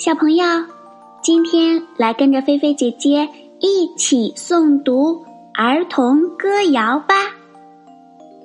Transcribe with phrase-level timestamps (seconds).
[0.00, 0.46] 小朋友，
[1.22, 3.28] 今天来跟着菲菲姐姐
[3.58, 5.22] 一起诵读
[5.52, 7.14] 儿童歌谣吧，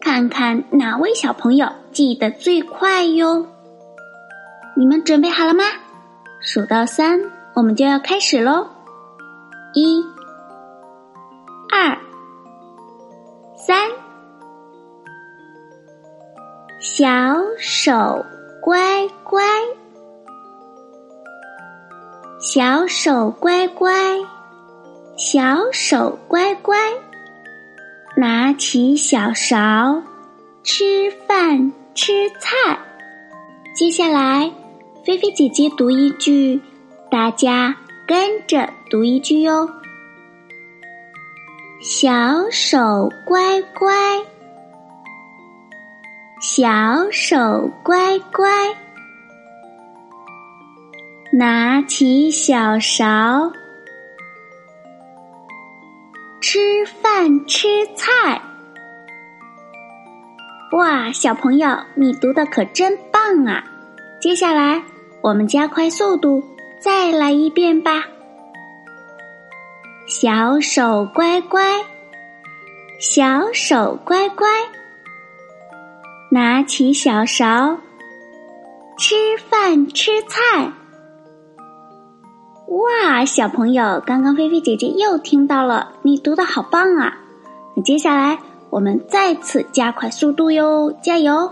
[0.00, 3.46] 看看哪位小朋友记得最快哟。
[4.76, 5.62] 你们准备好了吗？
[6.40, 7.20] 数到三，
[7.54, 8.66] 我们就要开始喽！
[9.74, 10.02] 一、
[11.70, 11.96] 二、
[13.56, 13.78] 三，
[16.80, 17.06] 小
[17.58, 18.26] 手
[18.60, 19.40] 乖乖。
[22.46, 23.90] 小手乖乖，
[25.16, 26.76] 小手乖乖，
[28.18, 30.02] 拿起小勺，
[30.62, 32.78] 吃饭吃菜。
[33.74, 34.52] 接下来，
[35.06, 36.60] 菲菲姐姐读一句，
[37.10, 37.74] 大家
[38.06, 39.66] 跟着读一句哟。
[41.80, 43.90] 小手乖乖，
[46.42, 48.76] 小手乖乖。
[51.36, 53.50] 拿起小勺，
[56.40, 58.40] 吃饭吃菜。
[60.70, 63.64] 哇，小朋友，你读的可真棒啊！
[64.20, 64.80] 接下来
[65.22, 66.40] 我们加快速度，
[66.78, 68.04] 再来一遍吧。
[70.06, 71.84] 小手乖乖，
[73.00, 74.46] 小手乖乖，
[76.30, 77.76] 拿起小勺，
[78.96, 79.16] 吃
[79.50, 80.70] 饭吃菜。
[83.24, 87.12] 小朋友，刚刚菲菲姐姐又听到了，你读的好棒啊！
[87.84, 88.38] 接下来
[88.70, 91.50] 我们再次加快速度哟，加油！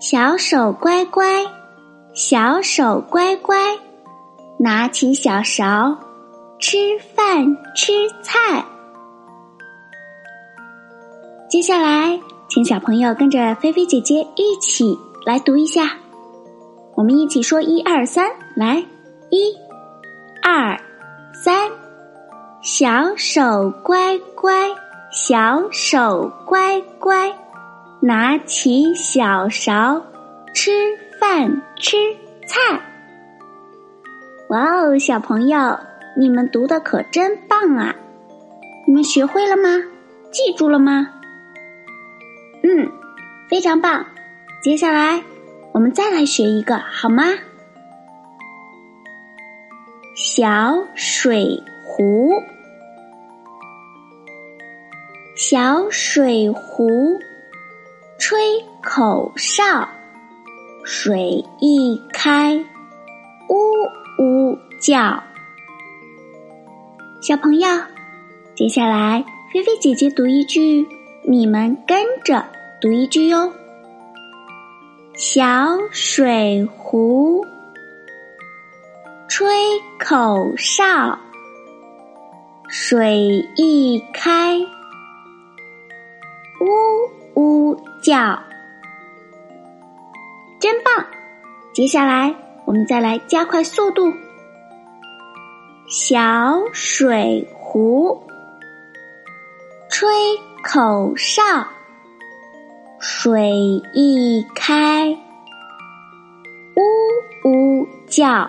[0.00, 1.44] 小手乖乖，
[2.14, 3.56] 小手乖乖，
[4.58, 5.96] 拿起小勺，
[6.58, 6.76] 吃
[7.14, 7.92] 饭吃
[8.22, 8.64] 菜。
[11.48, 15.90] 接下来，请小朋友跟着菲菲姐姐一起来读一下，
[16.94, 18.84] 我们一起说一二三，来。
[19.28, 19.52] 一、
[22.78, 24.52] 小手乖乖，
[25.10, 27.34] 小手乖乖，
[28.00, 30.02] 拿起小勺，
[30.52, 30.72] 吃
[31.18, 31.96] 饭吃
[32.46, 32.78] 菜。
[34.50, 35.78] 哇哦，小朋友，
[36.18, 37.96] 你们读的可真棒啊！
[38.86, 39.70] 你们学会了吗？
[40.30, 41.08] 记住了吗？
[42.62, 42.92] 嗯，
[43.48, 44.04] 非常棒。
[44.62, 45.22] 接下来
[45.72, 47.24] 我们再来学一个，好吗？
[50.14, 52.34] 小水壶，
[55.48, 57.20] 小水壶，
[58.18, 58.36] 吹
[58.82, 59.88] 口哨，
[60.84, 62.56] 水一开，
[63.48, 63.54] 呜
[64.20, 65.22] 呜叫。
[67.22, 67.68] 小朋友，
[68.56, 70.84] 接下来菲菲姐姐读一句，
[71.22, 72.44] 你们跟着
[72.80, 73.52] 读一句哟。
[75.14, 77.46] 小水壶。
[79.28, 79.46] 吹
[80.00, 81.16] 口哨，
[82.68, 84.58] 水一开，
[88.06, 88.40] 叫，
[90.60, 91.04] 真棒！
[91.72, 92.32] 接下来
[92.64, 94.12] 我们再来加快速度。
[95.88, 98.22] 小水壶，
[99.90, 100.08] 吹
[100.62, 101.42] 口哨，
[103.00, 103.50] 水
[103.92, 105.10] 一开，
[106.76, 108.48] 呜呜叫。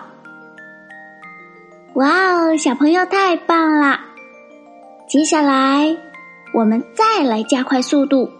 [1.94, 3.98] 哇哦，小朋友太棒了！
[5.08, 5.96] 接下来
[6.54, 8.30] 我们再来加快速度。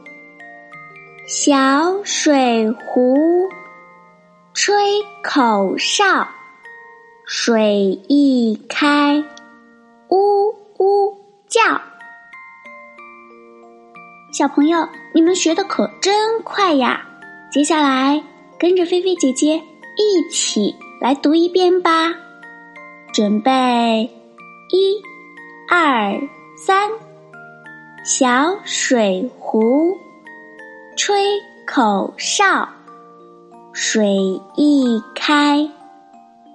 [1.28, 3.14] 小水壶，
[4.54, 4.74] 吹
[5.22, 6.26] 口哨，
[7.26, 9.22] 水一开，
[10.08, 11.60] 呜呜叫。
[14.32, 17.06] 小朋友，你们学的可真快呀！
[17.52, 18.24] 接下来
[18.58, 19.62] 跟着菲菲姐姐
[19.98, 22.10] 一起来读一遍吧。
[23.12, 24.10] 准备，
[24.70, 24.96] 一、
[25.70, 26.18] 二、
[26.56, 26.90] 三，
[28.02, 29.94] 小水壶，
[30.98, 32.68] 吹口哨，
[33.72, 35.70] 水一开，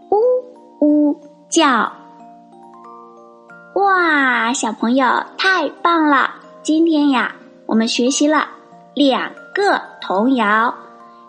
[0.10, 0.18] 呜
[0.82, 1.18] 呜
[1.48, 1.94] 叫。
[3.76, 6.30] 哇，小朋友太棒了！
[6.62, 7.34] 今天呀，
[7.66, 8.50] 我们学习了
[8.94, 10.76] 两个童谣，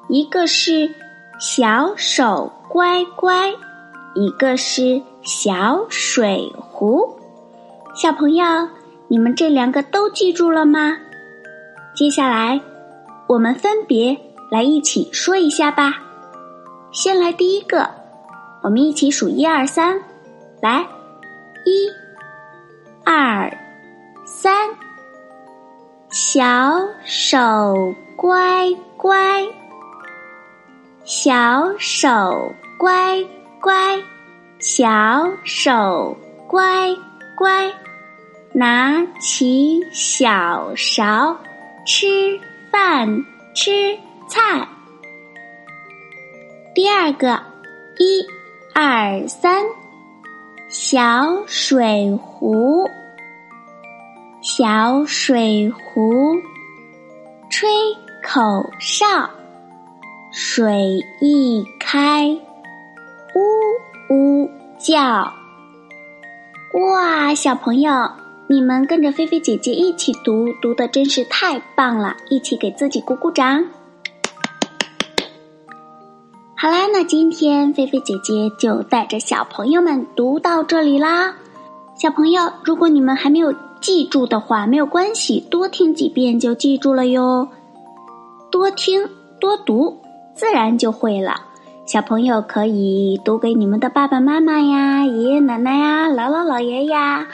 [0.08, 0.92] 一个是
[1.38, 3.54] 小手乖乖，
[4.16, 5.00] 一个是。
[5.22, 7.16] 小水壶，
[7.94, 8.44] 小朋友，
[9.08, 10.98] 你们这两个都记住了吗？
[11.94, 12.60] 接下来，
[13.26, 14.16] 我们分别
[14.50, 15.94] 来一起说一下吧。
[16.92, 17.90] 先来第一个，
[18.62, 20.00] 我们一起数一二三，
[20.60, 20.86] 来，
[21.64, 21.88] 一、
[23.04, 23.50] 二、
[24.24, 24.68] 三，
[26.10, 26.36] 小
[27.04, 29.44] 手乖乖，
[31.04, 32.08] 小手
[32.78, 33.24] 乖
[33.60, 33.98] 乖，
[34.60, 36.16] 小手
[36.46, 36.94] 乖
[37.36, 37.72] 乖，
[38.52, 41.36] 拿起小勺
[41.84, 42.38] 吃
[42.74, 43.24] 饭
[43.54, 44.66] 吃菜。
[46.74, 47.40] 第二个，
[47.98, 48.26] 一、
[48.74, 49.64] 二、三，
[50.68, 52.90] 小水壶，
[54.42, 56.34] 小水壶，
[57.48, 57.70] 吹
[58.20, 59.06] 口哨，
[60.32, 62.26] 水一开，
[63.36, 64.50] 呜呜
[64.80, 65.32] 叫。
[66.72, 68.10] 哇，小朋友，
[68.46, 72.14] 你们跟着菲菲姐姐一起读，读的真是太棒了！
[72.28, 73.64] 一起给自己鼓鼓掌。
[76.54, 81.34] 好啦，那今天菲菲姐姐就带着小朋友们读到这里啦。
[81.96, 87.48] 小朋友，如果你们还没有记住的话，没有关系，多听几遍就记住了哟。
[88.50, 89.08] 多听
[89.40, 89.98] 多读，
[90.34, 91.40] 自然就会了。
[91.86, 97.26] 小朋友可以读给你们的爸爸妈妈呀、爷爷奶奶呀、姥姥姥爷呀、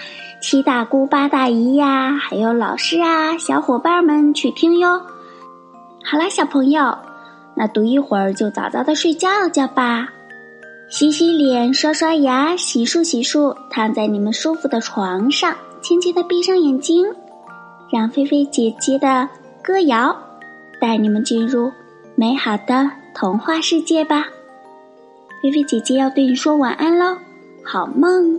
[0.42, 5.00] 七大姑八大姨呀，还有老师啊、小伙伴们去听哟。
[6.02, 6.98] 好啦，小朋友，
[7.54, 10.08] 那读一会儿就早早的睡觉觉吧。
[10.88, 17.06] 洗洗脸、刷刷牙、洗漱洗漱，躺在你们舒服的床上，轻轻的闭上眼睛，
[17.92, 19.28] 让菲菲姐姐的
[19.62, 20.14] 歌谣
[20.80, 21.70] 带你们进入
[22.16, 24.26] 美好的童话世界吧。
[25.42, 27.16] 菲菲姐姐要对你说晚安喽，
[27.64, 28.38] 好梦。